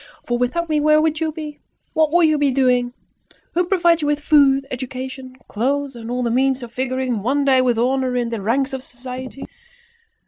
[0.25, 1.59] For without me where would you be?
[1.93, 2.91] What would you be doing?
[3.53, 7.61] Who provides you with food, education, clothes, and all the means of figuring one day
[7.61, 9.45] with honour in the ranks of society?